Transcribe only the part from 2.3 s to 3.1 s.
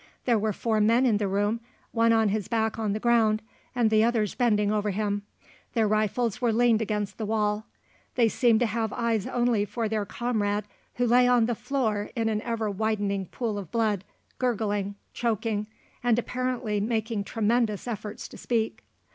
back on the